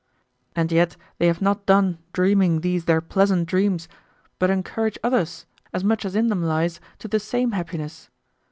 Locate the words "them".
6.25-6.41